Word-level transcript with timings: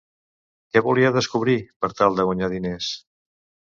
Què 0.71 0.83
volia 0.87 1.13
descobrir, 1.19 1.59
per 1.85 1.93
tal 2.03 2.21
de 2.21 2.29
guanyar 2.31 2.53
diners? 2.59 2.95